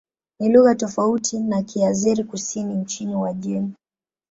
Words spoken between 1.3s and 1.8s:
na